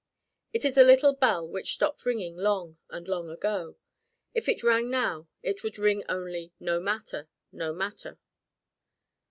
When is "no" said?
6.59-6.79, 7.51-7.71